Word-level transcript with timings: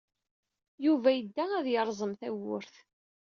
Yuba 0.85 1.09
yedda 1.13 1.45
ad 1.59 1.67
yerẓem 1.69 2.13
tawwurt. 2.19 2.75